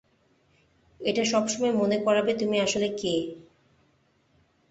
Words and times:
এটা 0.99 1.23
সব 1.25 1.43
সময় 1.47 1.73
মনে 1.73 1.97
করাবে 1.97 2.31
তুমি 2.33 2.57
আসলে 2.59 2.87
কে। 2.95 3.15